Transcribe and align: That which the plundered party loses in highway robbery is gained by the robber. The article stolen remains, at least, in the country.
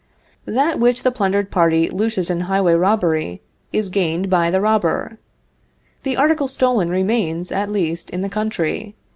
That 0.47 0.79
which 0.79 1.03
the 1.03 1.11
plundered 1.11 1.51
party 1.51 1.87
loses 1.87 2.31
in 2.31 2.39
highway 2.49 2.73
robbery 2.73 3.39
is 3.71 3.89
gained 3.89 4.31
by 4.31 4.49
the 4.49 4.59
robber. 4.59 5.19
The 6.01 6.17
article 6.17 6.47
stolen 6.47 6.89
remains, 6.89 7.51
at 7.51 7.71
least, 7.71 8.09
in 8.09 8.21
the 8.21 8.27
country. 8.27 8.95